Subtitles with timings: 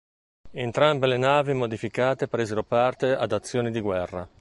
[0.63, 4.27] Entrambe le navi modificate presero parte ad azioni di guerra.